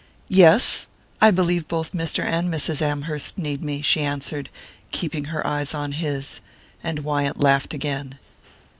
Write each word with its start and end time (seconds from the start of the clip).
"Yes 0.33 0.87
I 1.21 1.29
believe 1.29 1.67
both 1.67 1.91
Mr. 1.91 2.23
and 2.23 2.51
Mrs. 2.51 2.81
Amherst 2.81 3.37
need 3.37 3.61
me," 3.61 3.83
she 3.83 4.01
answered, 4.01 4.49
keeping 4.89 5.25
her 5.25 5.45
eyes 5.45 5.75
on 5.75 5.91
his; 5.91 6.39
and 6.83 7.01
Wyant 7.03 7.39
laughed 7.39 7.71
again. 7.75 8.17